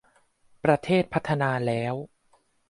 [0.63, 1.95] ประเทศพัฒนาแล้ว